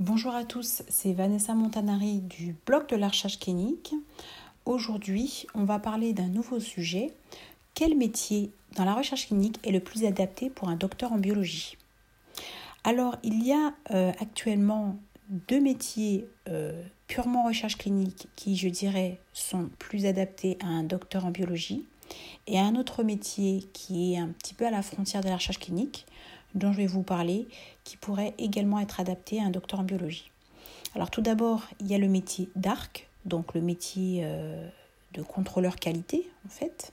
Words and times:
Bonjour 0.00 0.34
à 0.34 0.42
tous, 0.42 0.82
c'est 0.88 1.12
Vanessa 1.12 1.54
Montanari 1.54 2.18
du 2.18 2.56
blog 2.66 2.88
de 2.88 2.96
la 2.96 3.06
recherche 3.06 3.38
clinique. 3.38 3.94
Aujourd'hui, 4.64 5.46
on 5.54 5.62
va 5.62 5.78
parler 5.78 6.12
d'un 6.12 6.26
nouveau 6.26 6.58
sujet. 6.58 7.12
Quel 7.74 7.96
métier 7.96 8.50
dans 8.74 8.84
la 8.84 8.94
recherche 8.94 9.28
clinique 9.28 9.60
est 9.64 9.70
le 9.70 9.78
plus 9.78 10.04
adapté 10.04 10.50
pour 10.50 10.68
un 10.68 10.74
docteur 10.74 11.12
en 11.12 11.18
biologie? 11.18 11.78
Alors, 12.82 13.14
il 13.22 13.46
y 13.46 13.52
a 13.52 13.72
euh, 13.92 14.10
actuellement 14.18 14.96
deux 15.28 15.60
métiers 15.60 16.26
euh, 16.48 16.82
purement 17.06 17.44
recherche 17.44 17.78
clinique 17.78 18.26
qui, 18.34 18.56
je 18.56 18.68
dirais, 18.68 19.20
sont 19.32 19.70
plus 19.78 20.06
adaptés 20.06 20.58
à 20.60 20.66
un 20.66 20.82
docteur 20.82 21.24
en 21.24 21.30
biologie 21.30 21.86
et 22.48 22.58
un 22.58 22.74
autre 22.74 23.04
métier 23.04 23.68
qui 23.72 24.14
est 24.14 24.18
un 24.18 24.28
petit 24.28 24.54
peu 24.54 24.66
à 24.66 24.70
la 24.70 24.82
frontière 24.82 25.22
de 25.22 25.28
la 25.28 25.36
recherche 25.36 25.60
clinique, 25.60 26.04
dont 26.54 26.72
je 26.72 26.78
vais 26.78 26.86
vous 26.86 27.02
parler, 27.02 27.48
qui 27.84 27.96
pourrait 27.96 28.34
également 28.38 28.80
être 28.80 29.00
adapté 29.00 29.40
à 29.40 29.44
un 29.44 29.50
docteur 29.50 29.80
en 29.80 29.84
biologie. 29.84 30.30
Alors 30.94 31.10
tout 31.10 31.22
d'abord, 31.22 31.64
il 31.80 31.88
y 31.88 31.94
a 31.94 31.98
le 31.98 32.08
métier 32.08 32.48
d'ARC, 32.54 33.08
donc 33.24 33.54
le 33.54 33.60
métier 33.60 34.20
euh, 34.22 34.66
de 35.12 35.22
contrôleur 35.22 35.76
qualité 35.76 36.28
en 36.46 36.48
fait, 36.48 36.92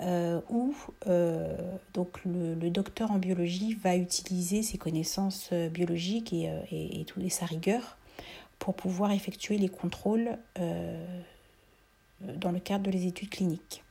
euh, 0.00 0.40
où 0.50 0.74
euh, 1.06 1.56
donc 1.94 2.20
le, 2.24 2.70
docteur 2.70 3.10
en 3.10 3.18
biologie 3.18 3.74
va 3.74 3.96
utiliser 3.96 4.62
ses 4.62 4.76
connaissances 4.76 5.52
biologiques 5.52 6.32
et, 6.32 6.52
et, 6.70 7.00
et, 7.00 7.06
et 7.24 7.30
sa 7.30 7.46
rigueur 7.46 7.96
pour 8.58 8.74
pouvoir 8.74 9.12
effectuer 9.12 9.58
les 9.58 9.68
contrôles 9.68 10.36
dans 12.20 12.52
le 12.52 12.60
cadre 12.60 12.90
des 12.90 13.06
études 13.06 13.30
cliniques 13.30 13.82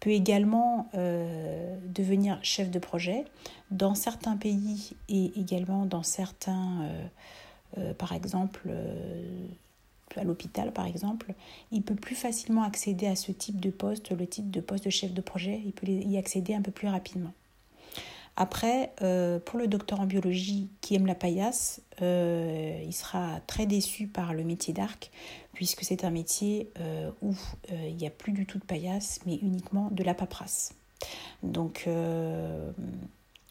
peut 0.00 0.10
également 0.10 0.88
euh, 0.94 1.76
devenir 1.86 2.38
chef 2.42 2.70
de 2.70 2.78
projet 2.78 3.24
dans 3.70 3.94
certains 3.94 4.36
pays 4.36 4.92
et 5.08 5.32
également 5.38 5.86
dans 5.86 6.02
certains, 6.02 6.82
euh, 6.82 7.06
euh, 7.78 7.94
par 7.94 8.12
exemple, 8.12 8.70
à 10.16 10.24
l'hôpital 10.24 10.72
par 10.72 10.86
exemple, 10.86 11.34
il 11.72 11.82
peut 11.82 11.94
plus 11.94 12.14
facilement 12.14 12.62
accéder 12.62 13.06
à 13.06 13.16
ce 13.16 13.32
type 13.32 13.60
de 13.60 13.70
poste, 13.70 14.10
le 14.10 14.26
type 14.26 14.50
de 14.50 14.60
poste 14.60 14.84
de 14.84 14.90
chef 14.90 15.12
de 15.12 15.20
projet, 15.20 15.60
il 15.64 15.72
peut 15.72 15.86
y 15.86 16.16
accéder 16.16 16.54
un 16.54 16.62
peu 16.62 16.70
plus 16.72 16.88
rapidement. 16.88 17.32
Après, 18.40 18.92
euh, 19.02 19.40
pour 19.40 19.58
le 19.58 19.66
docteur 19.66 19.98
en 19.98 20.06
biologie 20.06 20.68
qui 20.80 20.94
aime 20.94 21.06
la 21.06 21.16
paillasse, 21.16 21.82
euh, 22.02 22.80
il 22.86 22.92
sera 22.92 23.40
très 23.48 23.66
déçu 23.66 24.06
par 24.06 24.32
le 24.32 24.44
métier 24.44 24.72
d'arc, 24.72 25.10
puisque 25.54 25.82
c'est 25.82 26.04
un 26.04 26.10
métier 26.10 26.70
euh, 26.78 27.10
où 27.20 27.34
il 27.68 27.96
n'y 27.96 28.06
a 28.06 28.10
plus 28.10 28.30
du 28.30 28.46
tout 28.46 28.60
de 28.60 28.64
paillasse, 28.64 29.18
mais 29.26 29.34
uniquement 29.42 29.88
de 29.90 30.04
la 30.04 30.14
paperasse. 30.14 30.72
Donc, 31.42 31.88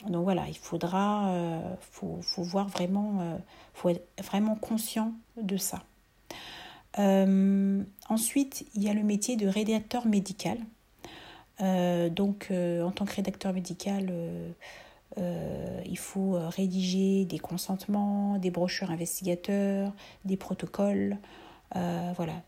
donc 0.08 0.24
voilà, 0.24 0.48
il 0.48 0.58
faudra, 0.58 1.34
faut, 1.82 2.20
faut, 2.22 2.44
voir 2.44 2.70
vraiment, 2.70 3.38
faut 3.74 3.90
être 3.90 4.08
vraiment 4.24 4.56
conscient 4.56 5.12
de 5.36 5.58
ça. 5.58 5.84
ensuite, 6.98 8.66
il 8.74 8.84
y 8.84 8.90
a 8.90 8.94
le 8.94 9.04
métier 9.04 9.36
de 9.36 9.48
rédacteur 9.48 10.08
médical. 10.08 10.60
Euh, 11.62 12.10
donc, 12.10 12.48
euh, 12.52 12.84
en 12.84 12.92
tant 12.92 13.06
que 13.06 13.16
rédacteur 13.16 13.54
médical, 13.54 14.12
euh, 15.18 15.82
il 15.86 15.98
faut 15.98 16.38
rédiger 16.50 17.26
des 17.26 17.40
consentements, 17.40 18.38
des 18.38 18.52
brochures 18.52 18.92
investigateurs, 18.92 19.94
des 20.26 20.38
protocoles, 20.38 21.18
voilà, 21.74 22.42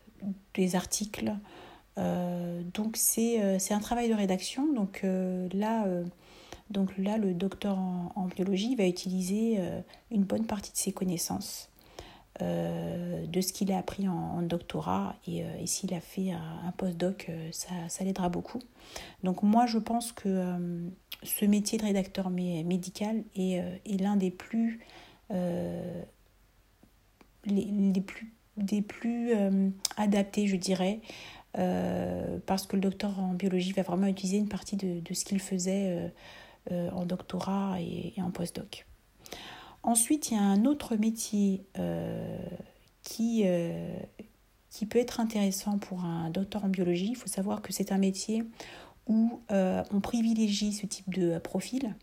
des 0.54 0.76
articles. 0.76 1.32
donc, 1.96 2.96
c'est 2.96 3.72
un 3.72 3.80
travail 3.80 4.08
de 4.08 4.14
rédaction. 4.14 4.72
Donc, 4.72 5.04
là, 5.52 5.86
donc 6.70 6.96
là, 6.96 7.18
le 7.18 7.34
docteur 7.34 7.78
en 7.78 8.26
biologie 8.26 8.76
va 8.76 8.86
utiliser 8.86 9.58
une 10.10 10.22
bonne 10.22 10.46
partie 10.46 10.72
de 10.72 10.76
ses 10.76 10.92
connaissances 10.92 11.69
euh, 12.42 13.26
de 13.26 13.40
ce 13.40 13.52
qu'il 13.52 13.70
a 13.72 13.78
appris 13.78 14.08
en, 14.08 14.42
doctorat 14.42 15.14
et, 15.26 15.44
euh, 15.44 15.46
et 15.60 15.66
s'il 15.66 15.92
a 15.94 16.00
fait 16.00 16.30
un, 16.32 16.72
postdoc, 16.76 17.26
euh, 17.28 17.50
ça, 17.52 18.04
l'aidera 18.04 18.28
beaucoup. 18.28 18.60
Donc 19.24 19.42
moi 19.42 19.66
je 19.66 19.78
pense 19.78 20.12
que 20.12 20.56
ce 21.22 21.44
métier 21.44 21.78
de 21.78 21.84
rédacteur 21.84 22.30
médical 22.30 23.22
est, 23.36 24.00
l'un 24.00 24.16
des 24.16 24.30
plus, 24.30 24.80
des 28.56 28.82
plus 28.82 29.32
adaptés 29.96 30.46
je 30.46 30.56
dirais 30.56 31.00
parce 31.52 32.66
que 32.66 32.76
le 32.76 32.82
docteur 32.82 33.18
en 33.20 33.34
biologie 33.34 33.72
va 33.72 33.82
vraiment 33.82 34.06
utiliser 34.06 34.38
une 34.38 34.48
partie 34.48 34.76
de, 34.76 35.00
de 35.00 35.14
ce 35.14 35.24
qu'il 35.24 35.40
faisait 35.40 36.12
en 36.70 37.04
doctorat 37.04 37.80
et, 37.80 38.14
et 38.16 38.22
en 38.22 38.30
postdoc. 38.30 38.86
Ensuite, 39.82 40.30
il 40.30 40.34
y 40.34 40.36
a 40.36 40.42
un 40.42 40.64
autre 40.66 40.96
métier 40.96 41.64
euh, 41.78 42.38
qui, 43.02 43.42
euh, 43.44 43.94
qui 44.68 44.84
peut 44.86 44.98
être 44.98 45.20
intéressant 45.20 45.78
pour 45.78 46.04
un 46.04 46.30
docteur 46.30 46.64
en 46.64 46.68
biologie. 46.68 47.08
Il 47.10 47.16
faut 47.16 47.28
savoir 47.28 47.62
que 47.62 47.72
c'est 47.72 47.92
un 47.92 47.98
métier 47.98 48.44
où 49.06 49.40
euh, 49.50 49.82
on 49.92 50.00
privilégie 50.00 50.72
ce 50.72 50.86
type 50.86 51.12
de 51.14 51.38
profil, 51.38 51.94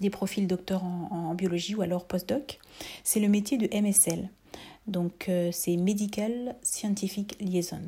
des 0.00 0.10
profils 0.10 0.46
docteurs 0.46 0.84
en, 0.84 1.34
biologie 1.34 1.74
ou 1.74 1.82
alors 1.82 2.06
postdoc. 2.06 2.58
C'est 3.04 3.20
le 3.20 3.28
métier 3.28 3.58
de 3.58 3.68
MSL. 3.78 4.30
Donc 4.86 5.30
c'est 5.52 5.76
Medical 5.76 6.56
Scientific 6.62 7.36
Liaison. 7.42 7.82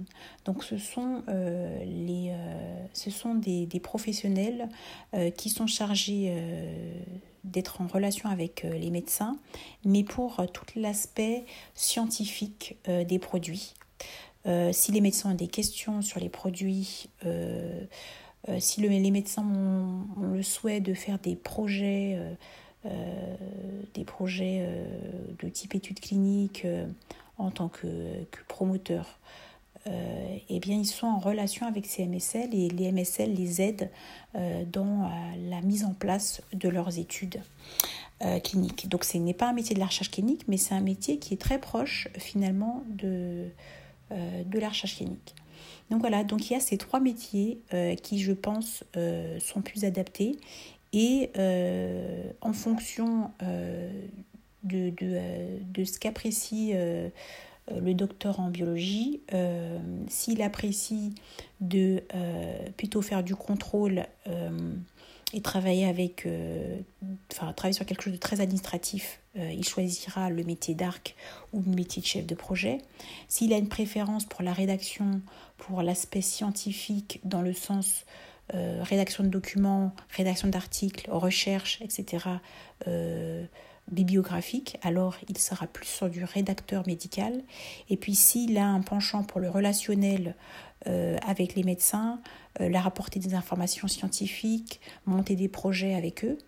Donc 0.44 0.62
ce 0.62 0.76
sont, 0.76 1.22
les, 1.28 2.34
ce 2.92 3.10
sont 3.10 3.34
des, 3.34 3.64
des 3.64 3.80
professionnels 3.80 4.68
qui 5.36 5.48
sont 5.48 5.66
chargés 5.66 6.34
d'être 7.44 7.80
en 7.80 7.86
relation 7.86 8.28
avec 8.28 8.64
euh, 8.64 8.72
les 8.76 8.90
médecins, 8.90 9.36
mais 9.84 10.04
pour 10.04 10.40
euh, 10.40 10.46
tout 10.46 10.64
l'aspect 10.76 11.44
scientifique 11.74 12.76
euh, 12.88 13.04
des 13.04 13.18
produits. 13.18 13.74
si 14.72 14.92
les 14.92 15.00
médecins 15.00 15.32
ont 15.32 15.34
des 15.34 15.48
questions 15.48 16.00
sur 16.00 16.18
les 16.18 16.30
produits, 16.30 17.10
si 18.58 18.80
les 18.80 19.10
médecins 19.10 19.44
ont, 19.44 20.22
le 20.22 20.42
souhait 20.42 20.80
de 20.80 20.94
faire 20.94 21.18
des 21.18 21.36
projets, 21.36 22.18
des 23.92 24.04
projets 24.04 24.66
de 25.38 25.48
type 25.50 25.74
études 25.74 26.00
cliniques 26.00 26.66
en 27.36 27.50
tant 27.50 27.68
que, 27.68 27.86
que 28.30 28.40
promoteur, 28.48 29.18
euh, 29.86 30.36
eh 30.48 30.60
bien, 30.60 30.76
ils 30.76 30.86
sont 30.86 31.06
en 31.06 31.18
relation 31.18 31.66
avec 31.66 31.86
ces 31.86 32.06
MSL 32.06 32.54
et 32.54 32.68
les 32.68 32.92
MSL 32.92 33.32
les 33.32 33.62
aident 33.62 33.90
euh, 34.34 34.64
dans 34.66 35.04
euh, 35.04 35.08
la 35.48 35.62
mise 35.62 35.84
en 35.84 35.94
place 35.94 36.42
de 36.52 36.68
leurs 36.68 36.98
études 36.98 37.40
cliniques. 38.44 38.86
Donc, 38.86 39.04
ce 39.04 39.16
n'est 39.16 39.32
pas 39.32 39.48
un 39.48 39.54
métier 39.54 39.74
de 39.74 39.80
la 39.80 39.86
recherche 39.86 40.10
clinique, 40.10 40.42
mais 40.46 40.58
c'est 40.58 40.74
un 40.74 40.82
métier 40.82 41.18
qui 41.18 41.32
est 41.32 41.38
très 41.38 41.58
proche 41.58 42.06
finalement 42.18 42.84
de, 42.86 43.48
de 44.10 44.58
la 44.58 44.68
recherche 44.68 44.96
clinique. 44.96 45.34
Donc 45.88 46.00
voilà, 46.00 46.22
donc 46.22 46.50
il 46.50 46.52
y 46.52 46.56
a 46.56 46.60
ces 46.60 46.76
trois 46.76 47.00
métiers 47.00 47.62
qui, 48.02 48.20
je 48.20 48.32
pense, 48.32 48.84
sont 49.38 49.62
plus 49.62 49.86
adaptés 49.86 50.38
et 50.92 51.30
en 52.42 52.52
fonction 52.52 53.30
de, 53.40 54.90
de, 54.90 55.18
de, 55.72 55.84
ce 55.84 55.98
qu'apprécie 55.98 56.74
le 57.78 57.94
docteur 57.94 58.40
en 58.40 58.48
biologie, 58.48 59.20
euh, 59.32 59.78
s'il 60.08 60.42
apprécie 60.42 61.14
de 61.60 62.02
euh, 62.14 62.68
plutôt 62.76 63.02
faire 63.02 63.22
du 63.22 63.34
contrôle 63.34 64.06
et 65.32 65.42
travailler 65.42 65.86
avec, 65.86 66.26
enfin 67.32 67.52
travailler 67.52 67.74
sur 67.74 67.86
quelque 67.86 68.02
chose 68.02 68.12
de 68.12 68.18
très 68.18 68.40
administratif, 68.40 69.20
il 69.36 69.64
choisira 69.64 70.28
le 70.28 70.42
métier 70.42 70.74
d'arc 70.74 71.14
ou 71.52 71.62
le 71.62 71.72
métier 71.72 72.02
de 72.02 72.06
chef 72.06 72.26
de 72.26 72.34
projet. 72.34 72.78
S'il 73.28 73.52
a 73.52 73.58
une 73.58 73.68
préférence 73.68 74.24
pour 74.24 74.42
la 74.42 74.52
rédaction, 74.52 75.20
pour 75.56 75.82
l'aspect 75.82 76.22
scientifique 76.22 77.20
dans 77.24 77.42
le 77.42 77.52
sens 77.52 78.06
rédaction 78.52 79.22
de 79.22 79.28
documents, 79.28 79.92
rédaction 80.10 80.48
d'articles, 80.48 81.08
recherche, 81.10 81.80
etc 81.82 82.18
bibliographique, 83.90 84.78
alors 84.82 85.16
il 85.28 85.38
sera 85.38 85.66
plus 85.66 85.86
sur 85.86 86.08
du 86.08 86.24
rédacteur 86.24 86.86
médical. 86.86 87.42
Et 87.88 87.96
puis 87.96 88.14
s'il 88.14 88.56
a 88.58 88.66
un 88.66 88.80
penchant 88.80 89.24
pour 89.24 89.40
le 89.40 89.50
relationnel 89.50 90.34
euh, 90.86 91.16
avec 91.26 91.54
les 91.54 91.62
médecins, 91.62 92.20
euh, 92.60 92.68
leur 92.68 92.86
apporter 92.86 93.20
des 93.20 93.34
informations 93.34 93.88
scientifiques, 93.88 94.80
monter 95.06 95.36
des 95.36 95.48
projets 95.48 95.94
avec 95.94 96.24
eux, 96.24 96.38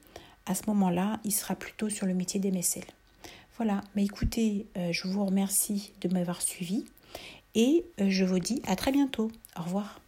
à 0.47 0.55
ce 0.55 0.63
moment-là, 0.69 1.21
il 1.25 1.33
sera 1.33 1.55
plutôt 1.55 1.89
sur 1.89 2.07
le 2.07 2.15
métier 2.15 2.41
d'MSL. 2.41 2.85
Voilà, 3.57 3.83
mais 3.95 4.05
écoutez, 4.05 4.67
euh, 4.77 4.93
je 4.93 5.07
vous 5.07 5.25
remercie 5.25 5.93
de 6.01 6.09
m'avoir 6.09 6.43
suivi 6.43 6.85
et 7.55 7.85
je 7.99 8.25
vous 8.25 8.39
dis 8.39 8.63
à 8.67 8.77
très 8.77 8.93
bientôt. 8.93 9.31
Au 9.59 9.63
revoir. 9.63 10.02